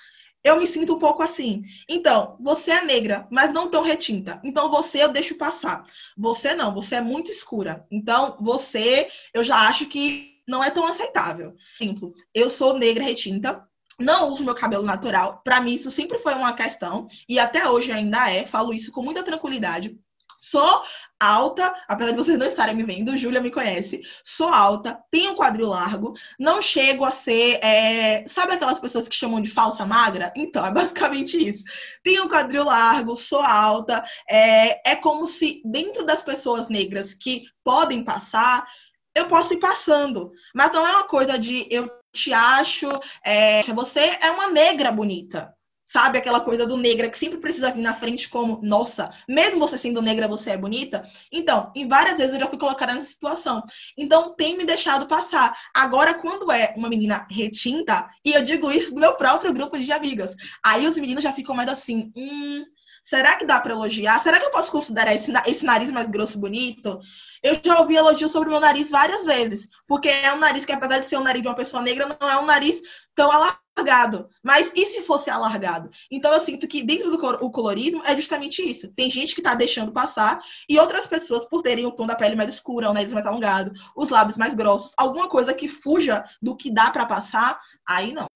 [0.42, 1.62] Eu me sinto um pouco assim.
[1.88, 4.40] Então, você é negra, mas não tão retinta.
[4.42, 5.84] Então, você eu deixo passar.
[6.16, 7.86] Você não, você é muito escura.
[7.90, 11.54] Então, você eu já acho que não é tão aceitável.
[11.80, 13.66] Exemplo, eu sou negra retinta,
[14.00, 15.40] não uso meu cabelo natural.
[15.44, 18.46] Para mim, isso sempre foi uma questão, e até hoje ainda é.
[18.46, 19.96] Falo isso com muita tranquilidade.
[20.42, 20.82] Sou
[21.20, 24.00] alta, apesar de vocês não estarem me vendo, Júlia me conhece.
[24.24, 27.62] Sou alta, tenho quadril largo, não chego a ser.
[27.62, 28.26] É...
[28.26, 30.32] Sabe aquelas pessoas que chamam de falsa magra?
[30.34, 31.62] Então, é basicamente isso.
[32.02, 34.02] Tenho quadril largo, sou alta.
[34.26, 38.66] É, é como se dentro das pessoas negras que podem passar,
[39.14, 40.32] eu posso ir passando.
[40.54, 42.88] Mas não é uma coisa de eu te acho,
[43.24, 45.54] é, você é uma negra bonita.
[45.84, 49.76] Sabe aquela coisa do negra que sempre precisa vir na frente como, nossa, mesmo você
[49.76, 51.02] sendo negra, você é bonita?
[51.32, 53.60] Então, em várias vezes eu já fui colocada nessa situação.
[53.98, 55.52] Então, tem me deixado passar.
[55.74, 59.90] Agora, quando é uma menina retinta, e eu digo isso do meu próprio grupo de
[59.90, 62.64] amigas, aí os meninos já ficam mais assim, hum,
[63.02, 64.18] será que dá para elogiar?
[64.18, 67.00] Será que eu posso considerar esse, esse nariz mais grosso bonito?
[67.42, 70.72] Eu já ouvi elogios sobre o meu nariz várias vezes, porque é um nariz que,
[70.72, 72.80] apesar de ser um nariz de uma pessoa negra, não é um nariz
[73.14, 74.28] tão alargado.
[74.42, 75.90] Mas e se fosse alargado?
[76.10, 78.88] Então eu sinto que dentro do colorismo é justamente isso.
[78.88, 82.36] Tem gente que está deixando passar e outras pessoas, por terem o tom da pele
[82.36, 86.54] mais escura, o nariz mais alongado, os lábios mais grossos, alguma coisa que fuja do
[86.54, 87.58] que dá para passar,
[87.88, 88.29] aí não.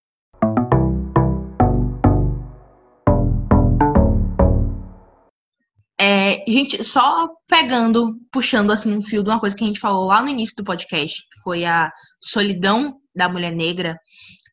[6.47, 10.23] Gente, só pegando, puxando assim um fio de uma coisa que a gente falou lá
[10.23, 13.99] no início do podcast, que foi a solidão da mulher negra.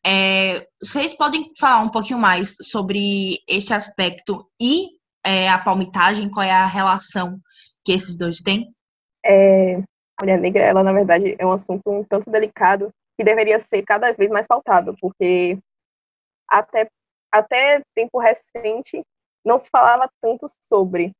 [0.04, 4.88] É, vocês podem falar um pouquinho mais sobre esse aspecto e
[5.24, 7.38] é, a palmitagem, qual é a relação
[7.84, 8.72] que esses dois têm?
[9.24, 13.58] É, a mulher negra, ela na verdade é um assunto um tanto delicado que deveria
[13.58, 15.58] ser cada vez mais pautado, porque
[16.48, 16.88] até,
[17.30, 19.02] até tempo recente
[19.44, 21.12] não se falava tanto sobre.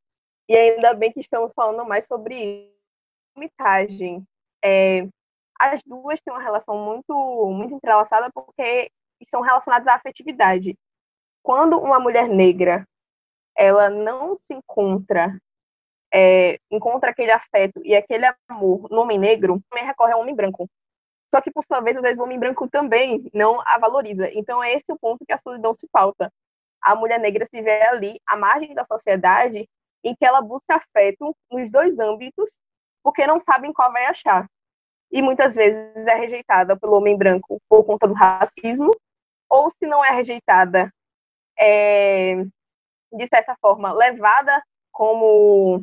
[0.48, 2.72] E ainda bem que estamos falando mais sobre
[3.36, 4.24] imitagem.
[4.64, 5.06] É,
[5.58, 8.90] as duas têm uma relação muito, muito entrelaçada porque
[9.28, 10.76] são relacionadas à afetividade.
[11.42, 12.86] Quando uma mulher negra
[13.56, 15.38] ela não se encontra,
[16.12, 20.68] é, encontra aquele afeto e aquele amor no homem negro, também recorre ao homem branco.
[21.32, 24.30] Só que, por sua vez, às vezes o homem branco também não a valoriza.
[24.34, 26.30] Então, é esse o ponto que a solidão se pauta.
[26.80, 29.66] A mulher negra se vê ali, à margem da sociedade,
[30.04, 32.60] em que ela busca afeto nos dois âmbitos,
[33.02, 34.48] porque não sabem qual vai achar.
[35.10, 38.90] E muitas vezes é rejeitada pelo homem branco por conta do racismo,
[39.48, 40.92] ou se não é rejeitada,
[41.58, 42.36] é,
[43.12, 45.82] de certa forma, levada como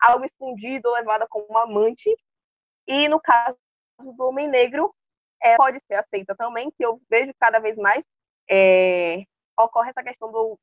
[0.00, 2.14] algo escondido, levada como amante.
[2.86, 3.58] E no caso
[4.16, 4.94] do homem negro,
[5.42, 8.04] é, pode ser aceita também, que eu vejo cada vez mais
[8.50, 9.22] é,
[9.58, 10.58] ocorre essa questão do,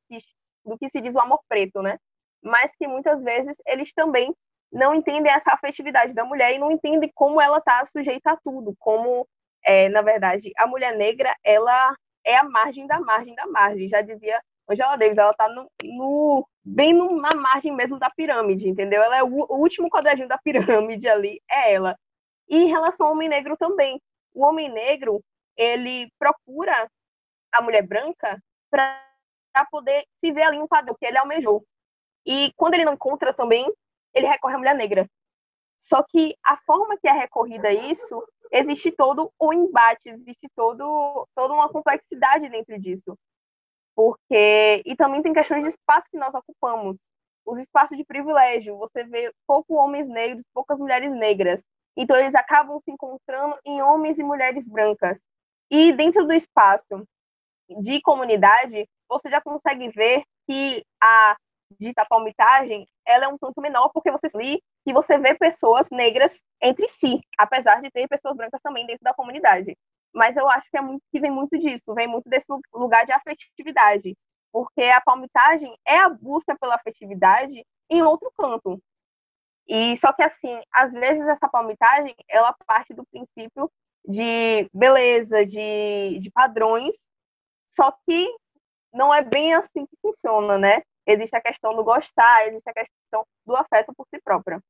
[0.64, 1.98] do que se diz o amor preto, né?
[2.42, 4.34] Mas que muitas vezes eles também
[4.70, 8.74] não entendem essa afetividade da mulher e não entendem como ela está sujeita a tudo,
[8.78, 9.26] como,
[9.64, 14.02] é, na verdade, a mulher negra, ela é a margem da margem da margem, já
[14.02, 19.02] dizia Angela Davis, ela está no, no, bem na margem mesmo da pirâmide, entendeu?
[19.02, 21.96] Ela é o, o último quadradinho da pirâmide ali, é ela.
[22.48, 24.00] E em relação ao homem negro também,
[24.34, 25.22] o homem negro,
[25.56, 26.88] ele procura
[27.52, 28.38] a mulher branca
[28.70, 29.02] para
[29.70, 31.64] poder se ver ali um padrão que ele almejou.
[32.26, 33.70] E quando ele não encontra também,
[34.14, 35.08] ele recorre à mulher negra.
[35.78, 41.26] Só que a forma que é recorrida isso, existe todo o um embate, existe todo,
[41.34, 43.16] toda uma complexidade dentro disso.
[43.94, 46.98] Porque e também tem questões de espaço que nós ocupamos.
[47.44, 51.62] Os espaços de privilégio, você vê pouco homens negros, poucas mulheres negras.
[51.96, 55.20] Então eles acabam se encontrando em homens e mulheres brancas.
[55.70, 57.06] E dentro do espaço
[57.80, 61.36] de comunidade, você já consegue ver que a
[61.78, 66.42] dita palmitagem ela é um tanto menor porque você li que você vê pessoas negras
[66.60, 69.76] entre si, apesar de ter pessoas brancas também dentro da comunidade.
[70.14, 73.12] Mas eu acho que é muito que vem muito disso, vem muito desse lugar de
[73.12, 74.16] afetividade,
[74.52, 78.80] porque a palmitagem é a busca pela afetividade em outro canto.
[79.66, 83.70] E só que assim, às vezes essa palmitagem, ela parte do princípio
[84.06, 86.96] de beleza, de, de padrões,
[87.68, 88.26] só que
[88.92, 90.82] não é bem assim que funciona, né?
[91.08, 94.62] Existe a questão do gostar, existe a questão do afeto por si própria.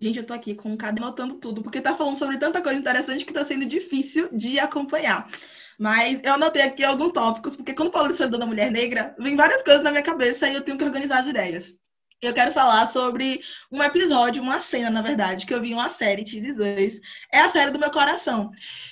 [0.00, 3.26] Gente, eu tô aqui com caderno anotando tudo, porque tá falando sobre tanta coisa interessante
[3.26, 5.30] que tá sendo difícil de acompanhar.
[5.78, 9.36] Mas eu anotei aqui alguns tópicos, porque quando falo de solidão da mulher negra, vem
[9.36, 11.74] várias coisas na minha cabeça e eu tenho que organizar as ideias.
[12.22, 15.90] Eu quero falar sobre um episódio, uma cena, na verdade, que eu vi em uma
[15.90, 17.00] série, 2.
[17.32, 18.50] É a série do meu coração,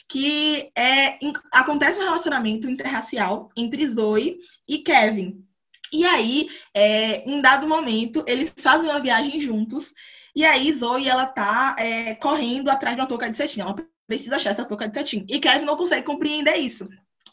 [0.08, 1.16] que é
[1.52, 5.46] acontece um relacionamento interracial entre Zoe e Kevin.
[5.92, 9.92] E aí, é, em dado momento, eles fazem uma viagem juntos.
[10.34, 13.60] E aí, Zoe, ela tá é, correndo atrás de uma touca de cetim.
[13.60, 13.74] Ela
[14.06, 15.26] precisa achar essa touca de cetim.
[15.28, 16.84] E Kevin não consegue compreender isso.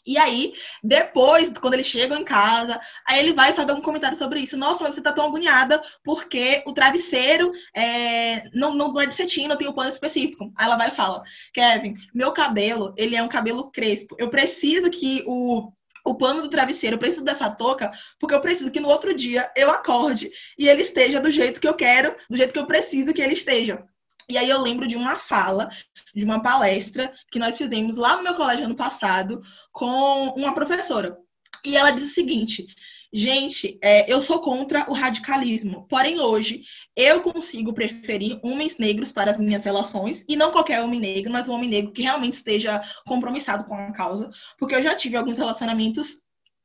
[0.08, 4.40] E aí, depois, quando eles chegam em casa, aí ele vai fazer um comentário sobre
[4.40, 4.56] isso.
[4.56, 9.46] Nossa, mas você tá tão agoniada porque o travesseiro é, não, não é de cetim,
[9.46, 10.50] não tem um pano específico.
[10.56, 14.16] Aí ela vai e fala, Kevin, meu cabelo, ele é um cabelo crespo.
[14.18, 15.70] Eu preciso que o
[16.08, 19.50] o pano do travesseiro, eu preciso dessa touca, porque eu preciso que no outro dia
[19.56, 23.12] eu acorde e ele esteja do jeito que eu quero, do jeito que eu preciso
[23.12, 23.84] que ele esteja.
[24.28, 25.70] E aí eu lembro de uma fala,
[26.14, 29.40] de uma palestra que nós fizemos lá no meu colégio ano passado
[29.72, 31.16] com uma professora.
[31.64, 32.66] E ela diz o seguinte:
[33.12, 35.86] Gente, é, eu sou contra o radicalismo.
[35.88, 36.62] Porém, hoje,
[36.94, 41.48] eu consigo preferir homens negros para as minhas relações, e não qualquer homem negro, mas
[41.48, 45.38] um homem negro que realmente esteja compromissado com a causa, porque eu já tive alguns
[45.38, 46.20] relacionamentos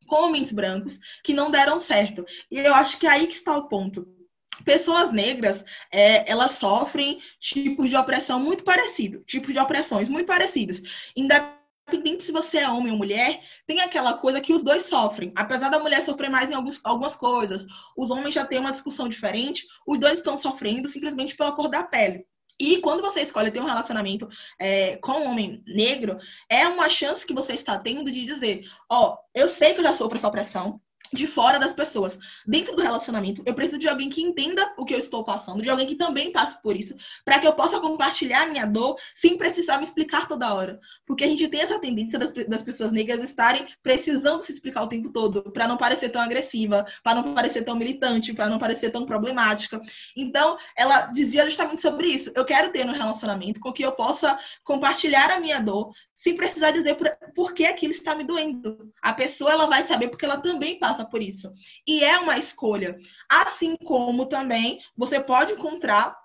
[0.06, 2.26] com homens brancos que não deram certo.
[2.52, 4.06] E eu acho que é aí que está o ponto
[4.64, 10.82] pessoas negras, é, elas sofrem tipos de opressão muito parecidos, tipos de opressões muito parecidos.
[11.16, 11.63] Independente
[12.20, 15.34] se você é homem ou mulher, tem aquela coisa que os dois sofrem.
[15.36, 17.66] Apesar da mulher sofrer mais em alguns, algumas coisas,
[17.98, 21.84] os homens já têm uma discussão diferente, os dois estão sofrendo simplesmente pela cor da
[21.84, 22.26] pele.
[22.60, 24.28] E quando você escolhe ter um relacionamento
[24.60, 26.18] é, com um homem negro,
[26.48, 29.84] é uma chance que você está tendo de dizer: Ó, oh, eu sei que eu
[29.84, 30.80] já sofro essa opressão,
[31.14, 32.18] de fora das pessoas.
[32.46, 35.70] Dentro do relacionamento, eu preciso de alguém que entenda o que eu estou passando, de
[35.70, 39.38] alguém que também passe por isso, para que eu possa compartilhar a minha dor sem
[39.38, 40.80] precisar me explicar toda hora.
[41.06, 44.88] Porque a gente tem essa tendência das, das pessoas negras estarem precisando se explicar o
[44.88, 48.90] tempo todo, para não parecer tão agressiva, para não parecer tão militante, para não parecer
[48.90, 49.80] tão problemática.
[50.16, 52.32] Então, ela dizia justamente sobre isso.
[52.36, 56.72] Eu quero ter um relacionamento com que eu possa compartilhar a minha dor sem precisar
[56.72, 58.92] dizer por, por que aquilo está me doendo.
[59.02, 61.52] A pessoa ela vai saber porque ela também passa por isso.
[61.88, 62.98] E é uma escolha.
[63.30, 66.16] Assim como também você pode encontrar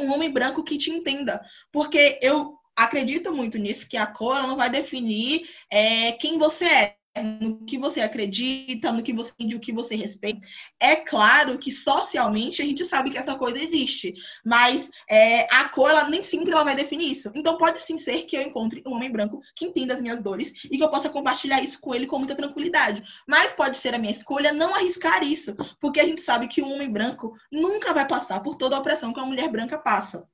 [0.00, 1.40] um homem branco que te entenda.
[1.72, 6.96] Porque eu acredito muito nisso, que a cor não vai definir é, quem você é
[7.22, 10.46] no que você acredita, no que você o que você respeita.
[10.80, 15.90] É claro que socialmente a gente sabe que essa coisa existe, mas é, a cor
[15.90, 17.30] ela nem sempre ela vai definir isso.
[17.34, 20.52] Então pode sim ser que eu encontre um homem branco que entenda as minhas dores
[20.64, 23.02] e que eu possa compartilhar isso com ele com muita tranquilidade.
[23.28, 26.72] Mas pode ser a minha escolha não arriscar isso, porque a gente sabe que um
[26.72, 30.26] homem branco nunca vai passar por toda a opressão que uma mulher branca passa.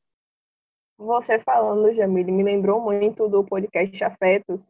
[0.98, 4.64] Você falando, Jamile, me lembrou muito do podcast Afetos,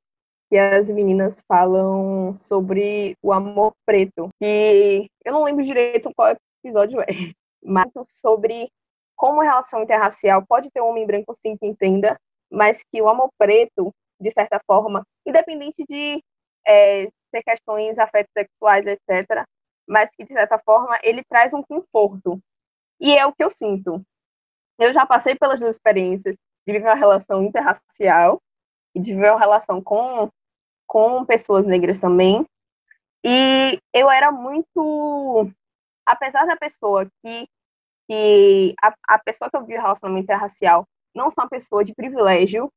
[0.53, 7.01] que as meninas falam sobre o amor preto, que eu não lembro direito qual episódio
[7.01, 7.07] é,
[7.65, 8.71] mas sobre
[9.17, 12.19] como a relação interracial pode ter um homem branco sim que entenda,
[12.51, 16.23] mas que o amor preto, de certa forma, independente de
[16.67, 19.47] é, ter questões afeto-sexuais, etc.,
[19.89, 22.39] mas que, de certa forma, ele traz um conforto.
[23.01, 24.03] E é o que eu sinto.
[24.79, 26.37] Eu já passei pelas duas experiências
[26.67, 28.39] de viver uma relação interracial
[28.95, 30.31] e de viver uma relação com
[30.93, 32.45] com pessoas negras também.
[33.25, 35.51] E eu era muito.
[36.05, 37.49] Apesar da pessoa que.
[38.07, 40.85] que a, a pessoa que eu vi relacionamento interracial
[41.15, 42.71] não sou uma pessoa de privilégio,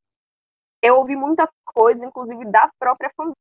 [0.81, 3.35] eu ouvi muita coisa, inclusive da própria família,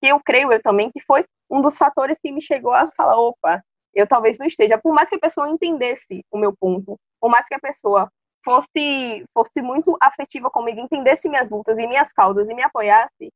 [0.00, 3.18] que eu creio eu também que foi um dos fatores que me chegou a falar,
[3.18, 3.62] opa,
[3.92, 7.46] eu talvez não esteja, por mais que a pessoa entendesse o meu ponto, por mais
[7.48, 8.08] que a pessoa
[8.44, 13.32] fosse fosse muito afetiva comigo, entendesse minhas lutas e minhas causas e me apoiasse,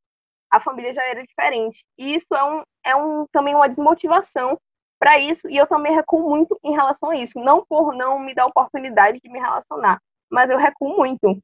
[0.54, 1.84] a família já era diferente.
[1.98, 4.56] E isso é, um, é um, também uma desmotivação
[5.00, 7.40] para isso, e eu também recuo muito em relação a isso.
[7.40, 10.00] Não por não me dar oportunidade de me relacionar,
[10.30, 11.42] mas eu recuo muito.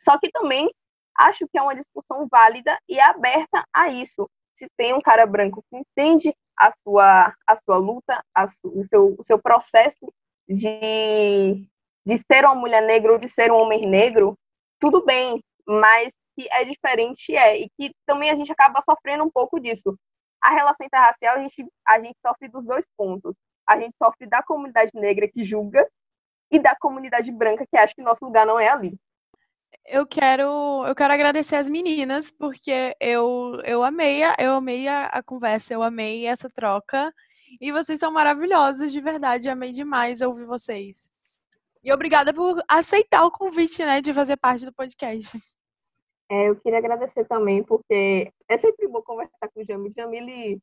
[0.00, 0.70] Só que também
[1.16, 4.30] acho que é uma discussão válida e aberta a isso.
[4.54, 8.84] Se tem um cara branco que entende a sua, a sua luta, a su, o,
[8.84, 10.12] seu, o seu processo
[10.48, 11.68] de,
[12.06, 14.38] de ser uma mulher negra ou de ser um homem negro,
[14.78, 19.30] tudo bem, mas que é diferente é, e que também a gente acaba sofrendo um
[19.30, 19.98] pouco disso.
[20.40, 23.34] A relação interracial, a gente, a gente sofre dos dois pontos.
[23.68, 25.84] A gente sofre da comunidade negra que julga
[26.48, 28.96] e da comunidade branca que acha que nosso lugar não é ali.
[29.84, 35.06] Eu quero, eu quero agradecer as meninas, porque eu, eu amei, a, eu amei a,
[35.06, 37.12] a conversa, eu amei essa troca.
[37.60, 39.48] E vocês são maravilhosas, de verdade.
[39.48, 41.10] Amei demais ouvir vocês.
[41.82, 45.38] E obrigada por aceitar o convite, né, de fazer parte do podcast.
[46.30, 49.92] É, eu queria agradecer também, porque é sempre bom conversar com o Jamil.
[49.96, 50.60] Jamil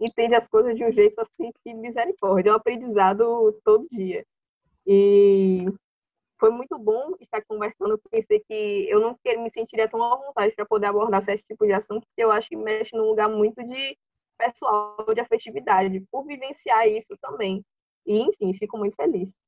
[0.00, 4.24] entende as coisas de um jeito assim que misericórdia, é um aprendizado todo dia.
[4.86, 5.64] E
[6.40, 8.00] foi muito bom estar conversando.
[8.10, 11.72] Pensei que eu não me sentiria tão à vontade para poder abordar esse tipo de
[11.72, 13.96] assunto, porque eu acho que mexe num lugar muito de
[14.38, 17.64] pessoal, de afetividade, por vivenciar isso também.
[18.06, 19.38] E, enfim, fico muito feliz.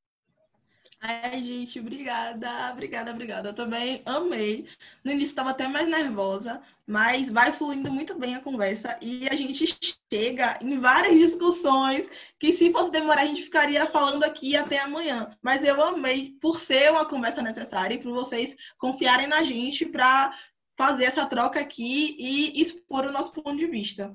[1.06, 3.50] Ai, gente, obrigada, obrigada, obrigada.
[3.50, 4.66] Eu também amei.
[5.04, 9.34] No início estava até mais nervosa, mas vai fluindo muito bem a conversa e a
[9.36, 9.66] gente
[10.10, 12.08] chega em várias discussões
[12.40, 15.36] que se fosse demorar a gente ficaria falando aqui até amanhã.
[15.42, 20.34] Mas eu amei por ser uma conversa necessária e por vocês confiarem na gente para
[20.74, 24.14] fazer essa troca aqui e expor o nosso ponto de vista.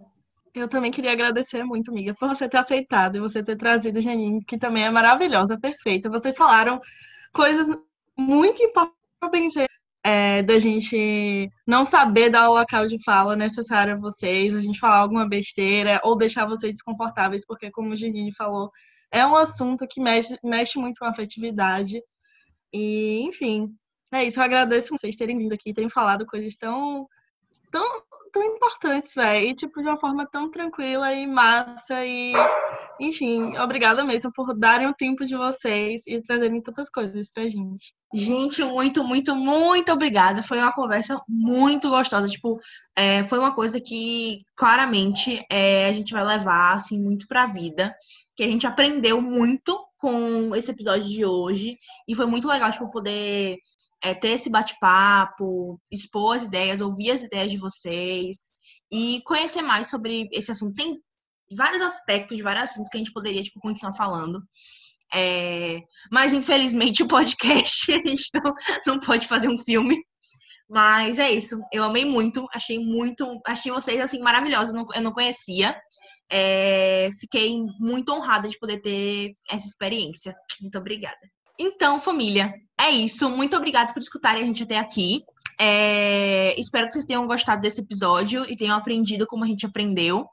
[0.60, 4.44] Eu também queria agradecer muito, amiga, por você ter aceitado e você ter trazido Janine,
[4.44, 6.10] que também é maravilhosa, perfeita.
[6.10, 6.82] Vocês falaram
[7.34, 7.68] coisas
[8.18, 9.66] muito importantes
[10.04, 14.80] é, da gente não saber dar o local de fala necessário a vocês, a gente
[14.80, 18.70] falar alguma besteira ou deixar vocês desconfortáveis, porque, como o Janine falou,
[19.12, 22.02] é um assunto que mexe, mexe muito com a afetividade.
[22.74, 23.76] E, enfim,
[24.12, 24.40] é isso.
[24.40, 27.08] Eu agradeço vocês terem vindo aqui, terem falado coisas tão,
[27.72, 29.48] tão tão importantes, velho.
[29.48, 32.06] E, tipo, de uma forma tão tranquila e massa.
[32.06, 32.34] E,
[33.00, 37.94] enfim, obrigada mesmo por darem o tempo de vocês e trazerem tantas coisas pra gente.
[38.14, 40.42] Gente, muito, muito, muito obrigada.
[40.42, 42.28] Foi uma conversa muito gostosa.
[42.28, 42.58] Tipo,
[42.96, 47.96] é, foi uma coisa que claramente é, a gente vai levar, assim, muito pra vida.
[48.36, 51.76] Que a gente aprendeu muito com esse episódio de hoje.
[52.08, 53.58] E foi muito legal, tipo, poder
[54.04, 58.52] é, ter esse bate-papo, expor as ideias, ouvir as ideias de vocês
[58.92, 60.76] e conhecer mais sobre esse assunto.
[60.76, 61.00] Tem
[61.52, 64.42] vários aspectos, vários assuntos que a gente poderia tipo, continuar falando.
[65.14, 65.82] É...
[66.12, 68.54] Mas infelizmente o podcast a gente não,
[68.88, 69.96] não pode fazer um filme.
[70.70, 71.60] Mas é isso.
[71.74, 74.74] Eu amei muito, achei muito, achei vocês assim maravilhosos.
[74.96, 75.76] Eu não, conhecia.
[76.32, 77.10] É...
[77.20, 80.36] Fiquei muito honrada de poder ter essa experiência.
[80.62, 81.18] Muito obrigada.
[81.60, 83.30] Então, família, é isso.
[83.30, 85.22] Muito obrigada por escutarem a gente até aqui.
[85.60, 86.58] É...
[86.58, 90.26] Espero que vocês tenham gostado desse episódio e tenham aprendido como a gente aprendeu.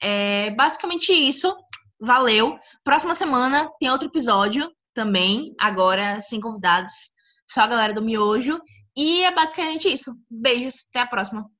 [0.00, 1.56] É basicamente isso.
[1.98, 2.58] Valeu.
[2.84, 6.92] Próxima semana tem outro episódio também, agora sem convidados,
[7.50, 8.60] só a galera do Miojo.
[8.94, 10.12] E é basicamente isso.
[10.30, 11.50] Beijos, até a próxima.